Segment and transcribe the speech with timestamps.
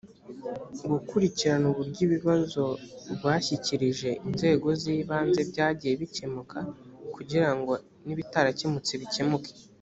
[0.91, 2.63] gukurikirana uburyo ibibazo
[3.13, 6.57] rwashyikirije inzego z’ibanze byagiye bikemuka
[7.15, 7.73] kugira ngo
[8.05, 9.51] n’ibitarakemutse bikemuke